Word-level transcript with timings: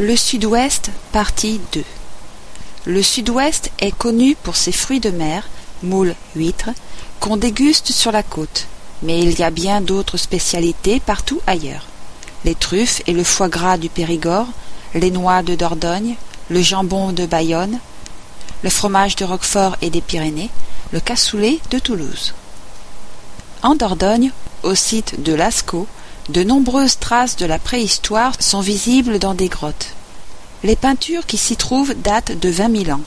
Le 0.00 0.14
Sud-Ouest, 0.14 0.92
partie 1.10 1.60
2 1.72 1.82
Le 2.86 3.02
Sud-Ouest 3.02 3.72
est 3.80 3.90
connu 3.90 4.36
pour 4.36 4.54
ses 4.54 4.70
fruits 4.70 5.00
de 5.00 5.10
mer, 5.10 5.48
moules, 5.82 6.14
huîtres, 6.36 6.70
qu'on 7.18 7.36
déguste 7.36 7.90
sur 7.90 8.12
la 8.12 8.22
côte, 8.22 8.68
mais 9.02 9.18
il 9.18 9.36
y 9.36 9.42
a 9.42 9.50
bien 9.50 9.80
d'autres 9.80 10.16
spécialités 10.16 11.00
partout 11.00 11.40
ailleurs. 11.48 11.88
Les 12.44 12.54
truffes 12.54 13.02
et 13.08 13.12
le 13.12 13.24
foie 13.24 13.48
gras 13.48 13.76
du 13.76 13.88
Périgord, 13.88 14.46
les 14.94 15.10
noix 15.10 15.42
de 15.42 15.56
Dordogne, 15.56 16.14
le 16.48 16.62
jambon 16.62 17.10
de 17.10 17.26
Bayonne, 17.26 17.80
le 18.62 18.70
fromage 18.70 19.16
de 19.16 19.24
Roquefort 19.24 19.78
et 19.82 19.90
des 19.90 20.00
Pyrénées, 20.00 20.50
le 20.92 21.00
cassoulet 21.00 21.58
de 21.72 21.80
Toulouse. 21.80 22.34
En 23.64 23.74
Dordogne, 23.74 24.30
au 24.62 24.76
site 24.76 25.24
de 25.24 25.34
Lascaux, 25.34 25.88
de 26.28 26.42
nombreuses 26.42 26.98
traces 26.98 27.36
de 27.36 27.46
la 27.46 27.58
préhistoire 27.58 28.34
sont 28.38 28.60
visibles 28.60 29.18
dans 29.18 29.34
des 29.34 29.48
grottes. 29.48 29.94
Les 30.62 30.76
peintures 30.76 31.24
qui 31.24 31.38
s'y 31.38 31.56
trouvent 31.56 31.94
datent 31.94 32.38
de 32.38 32.50
vingt 32.50 32.68
mille 32.68 32.92
ans. 32.92 33.00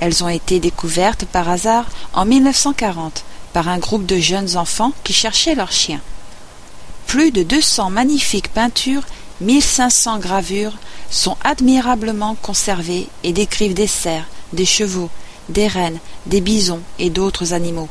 Elles 0.00 0.22
ont 0.22 0.28
été 0.28 0.60
découvertes 0.60 1.24
par 1.24 1.48
hasard 1.48 1.86
en 2.12 2.24
1940 2.24 3.24
par 3.52 3.68
un 3.68 3.78
groupe 3.78 4.06
de 4.06 4.18
jeunes 4.18 4.56
enfants 4.56 4.92
qui 5.02 5.12
cherchaient 5.12 5.54
leur 5.54 5.72
chien. 5.72 6.00
Plus 7.06 7.32
de 7.32 7.42
deux 7.42 7.60
cents 7.60 7.90
magnifiques 7.90 8.52
peintures, 8.52 9.04
mille 9.40 9.62
cinq 9.62 9.90
cents 9.90 10.18
gravures 10.18 10.74
sont 11.10 11.36
admirablement 11.42 12.36
conservées 12.40 13.08
et 13.24 13.32
décrivent 13.32 13.74
des 13.74 13.86
cerfs, 13.86 14.26
des 14.52 14.66
chevaux, 14.66 15.10
des 15.48 15.66
rennes, 15.66 15.98
des 16.26 16.40
bisons 16.40 16.80
et 16.98 17.10
d'autres 17.10 17.52
animaux. 17.52 17.88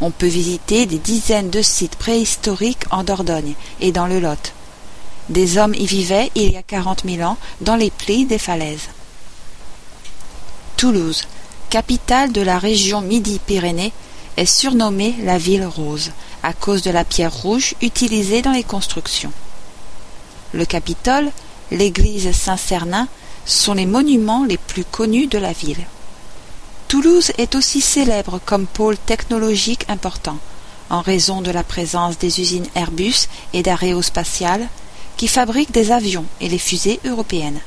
On 0.00 0.10
peut 0.10 0.26
visiter 0.26 0.86
des 0.86 0.98
dizaines 0.98 1.50
de 1.50 1.62
sites 1.62 1.96
préhistoriques 1.96 2.84
en 2.90 3.04
Dordogne 3.04 3.54
et 3.80 3.92
dans 3.92 4.06
le 4.06 4.20
Lot. 4.20 4.52
Des 5.28 5.56
hommes 5.56 5.74
y 5.74 5.86
vivaient 5.86 6.30
il 6.34 6.52
y 6.52 6.56
a 6.56 6.62
quarante 6.62 7.04
mille 7.04 7.24
ans 7.24 7.38
dans 7.60 7.76
les 7.76 7.90
plis 7.90 8.26
des 8.26 8.38
falaises. 8.38 8.88
Toulouse, 10.76 11.26
capitale 11.70 12.32
de 12.32 12.42
la 12.42 12.58
région 12.58 13.00
Midi-Pyrénées, 13.00 13.92
est 14.36 14.46
surnommée 14.46 15.14
la 15.22 15.38
ville 15.38 15.64
rose 15.64 16.10
à 16.42 16.52
cause 16.52 16.82
de 16.82 16.90
la 16.90 17.04
pierre 17.04 17.32
rouge 17.32 17.74
utilisée 17.80 18.42
dans 18.42 18.52
les 18.52 18.64
constructions. 18.64 19.32
Le 20.52 20.66
Capitole, 20.66 21.30
l'église 21.70 22.30
Saint-Cernin 22.32 23.08
sont 23.46 23.74
les 23.74 23.86
monuments 23.86 24.44
les 24.44 24.58
plus 24.58 24.84
connus 24.84 25.26
de 25.26 25.38
la 25.38 25.52
ville. 25.52 25.86
Toulouse 26.94 27.32
est 27.38 27.56
aussi 27.56 27.80
célèbre 27.80 28.40
comme 28.46 28.68
pôle 28.68 28.96
technologique 28.96 29.84
important, 29.88 30.38
en 30.90 31.00
raison 31.00 31.42
de 31.42 31.50
la 31.50 31.64
présence 31.64 32.18
des 32.18 32.40
usines 32.40 32.68
Airbus 32.76 33.26
et 33.52 33.64
d'Aérospatiale, 33.64 34.68
qui 35.16 35.26
fabriquent 35.26 35.72
des 35.72 35.90
avions 35.90 36.24
et 36.40 36.48
les 36.48 36.56
fusées 36.56 37.00
européennes. 37.04 37.58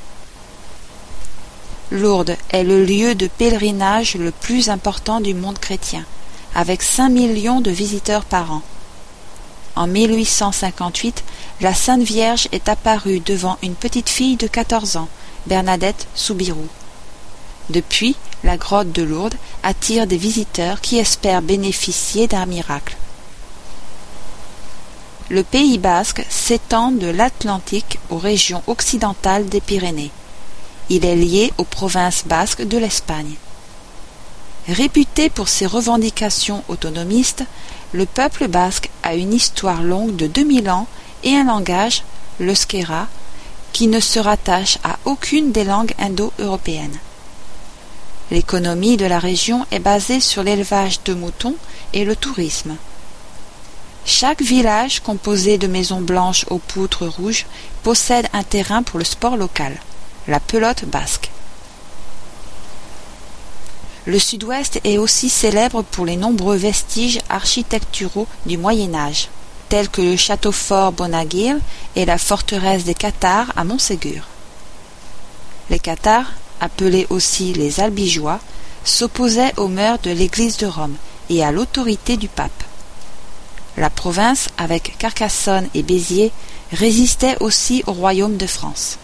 Lourdes 1.92 2.38
est 2.52 2.64
le 2.64 2.86
lieu 2.86 3.16
de 3.16 3.28
pèlerinage 3.28 4.16
le 4.16 4.31
plus 4.31 4.69
important 4.69 5.19
du 5.19 5.34
monde 5.34 5.59
chrétien, 5.59 6.06
avec 6.56 6.81
cinq 6.81 7.09
millions 7.09 7.59
de 7.59 7.69
visiteurs 7.69 8.23
par 8.23 8.53
an. 8.53 8.62
En 9.75 9.88
1858, 9.88 11.25
la 11.59 11.73
Sainte 11.73 12.03
Vierge 12.03 12.47
est 12.53 12.69
apparue 12.69 13.19
devant 13.19 13.58
une 13.62 13.75
petite 13.75 14.08
fille 14.08 14.38
de 14.38 14.47
quatorze 14.47 14.95
ans, 14.95 15.09
Bernadette 15.47 16.08
Soubirou. 16.16 16.69
Depuis, 17.69 18.15
la 18.43 18.57
grotte 18.57 18.91
de 18.91 19.03
Lourdes 19.03 19.35
attire 19.63 20.07
des 20.07 20.17
visiteurs 20.17 20.79
qui 20.79 20.97
espèrent 20.97 21.41
bénéficier 21.41 22.27
d'un 22.27 22.45
miracle. 22.45 22.95
Le 25.29 25.43
Pays 25.43 25.77
basque 25.77 26.25
s'étend 26.29 26.91
de 26.91 27.07
l'Atlantique 27.07 27.99
aux 28.09 28.17
régions 28.17 28.63
occidentales 28.67 29.49
des 29.49 29.59
Pyrénées. 29.59 30.11
Il 30.89 31.03
est 31.03 31.17
lié 31.17 31.51
aux 31.57 31.65
provinces 31.65 32.23
basques 32.25 32.65
de 32.65 32.77
l'Espagne. 32.77 33.33
Réputé 34.69 35.29
pour 35.29 35.49
ses 35.49 35.65
revendications 35.65 36.63
autonomistes, 36.69 37.44
le 37.91 38.06
peuple 38.06 38.47
basque 38.47 38.89
a 39.03 39.16
une 39.16 39.33
histoire 39.33 39.81
longue 39.81 40.16
de 40.16 40.27
deux 40.27 40.45
mille 40.45 40.69
ans 40.69 40.88
et 41.23 41.35
un 41.35 41.45
langage, 41.45 42.03
l'euskera, 42.39 43.07
qui 43.73 43.88
ne 43.88 44.00
se 44.00 44.19
rattache 44.19 44.77
à 44.85 44.97
aucune 45.03 45.51
des 45.51 45.66
langues 45.66 45.94
indo-européennes. 46.00 47.00
L'économie 48.29 48.97
de 48.97 49.05
la 49.05 49.19
région 49.19 49.65
est 49.71 49.79
basée 49.79 50.19
sur 50.19 50.43
l'élevage 50.43 51.01
de 51.03 51.13
moutons 51.13 51.55
et 51.93 52.03
le 52.03 52.15
tourisme. 52.15 52.75
Chaque 54.05 54.41
village 54.41 55.01
composé 55.01 55.57
de 55.57 55.67
maisons 55.67 56.01
blanches 56.01 56.45
aux 56.49 56.59
poutres 56.59 57.07
rouges 57.07 57.45
possède 57.83 58.27
un 58.33 58.43
terrain 58.43 58.83
pour 58.83 58.99
le 58.99 59.05
sport 59.05 59.38
local, 59.38 59.77
la 60.27 60.39
pelote 60.39 60.85
basque. 60.85 61.29
Le 64.05 64.19
sud-ouest 64.19 64.79
est 64.85 64.97
aussi 64.97 65.27
célèbre 65.27 65.81
pour 65.81 66.05
les 66.05 66.15
nombreux 66.15 66.55
vestiges 66.55 67.19
architecturaux 67.29 68.27
du 68.45 68.57
Moyen 68.57 68.95
Âge, 68.95 69.27
tels 69.67 69.89
que 69.89 70.01
le 70.01 70.15
château 70.15 70.53
fort 70.53 70.94
Bonaguil 70.94 71.59
et 71.97 72.05
la 72.05 72.17
forteresse 72.17 72.85
des 72.85 72.94
Cathares 72.94 73.51
à 73.57 73.65
Montségur. 73.65 74.23
Les 75.69 75.79
Cathares, 75.79 76.31
appelés 76.62 77.07
aussi 77.09 77.53
les 77.53 77.79
Albigeois, 77.79 78.40
s'opposaient 78.84 79.53
aux 79.57 79.68
mœurs 79.68 80.00
de 80.01 80.12
l'Église 80.12 80.57
de 80.57 80.66
Rome 80.66 80.95
et 81.29 81.44
à 81.44 81.51
l'autorité 81.51 82.18
du 82.18 82.28
pape. 82.28 82.63
La 83.75 83.90
province, 83.90 84.47
avec 84.57 84.97
Carcassonne 84.97 85.68
et 85.73 85.84
Béziers, 85.84 86.31
résistait 86.72 87.38
aussi 87.40 87.84
au 87.85 87.94
royaume 87.94 88.38
de 88.38 88.47
France. 88.47 88.97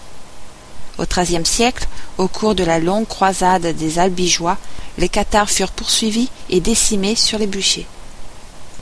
Au 0.98 1.06
XIIIe 1.06 1.46
siècle, 1.46 1.88
au 2.18 2.28
cours 2.28 2.56
de 2.56 2.64
la 2.64 2.80
longue 2.80 3.08
croisade 3.08 3.76
des 3.76 4.00
Albigeois, 4.00 4.58
les 4.98 5.10
Cathares 5.10 5.50
furent 5.50 5.72
poursuivis 5.72 6.30
et 6.50 6.60
décimés 6.60 7.16
sur 7.16 7.40
les 7.40 7.48
bûchers. 7.48 7.88